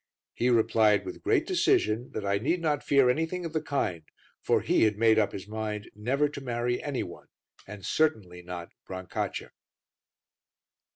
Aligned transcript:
He 0.33 0.49
replied 0.49 1.05
with 1.05 1.21
great 1.21 1.45
decision 1.45 2.09
that 2.13 2.25
I 2.25 2.39
need 2.39 2.59
not 2.59 2.81
fear 2.83 3.07
anything 3.07 3.45
of 3.45 3.53
the 3.53 3.61
kind, 3.61 4.01
for 4.41 4.61
he 4.61 4.81
had 4.81 4.97
made 4.97 5.19
up 5.19 5.31
his 5.31 5.47
mind 5.47 5.91
never 5.93 6.27
to 6.27 6.41
marry 6.41 6.81
any 6.81 7.03
one, 7.03 7.27
and 7.67 7.85
certainly 7.85 8.41
not 8.41 8.71
Brancaccia. 8.87 9.51